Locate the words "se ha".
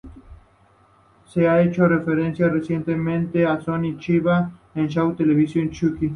1.27-1.61